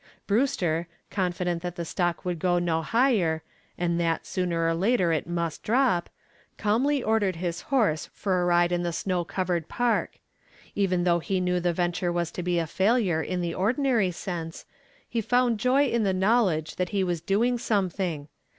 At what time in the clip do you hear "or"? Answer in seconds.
4.67-4.73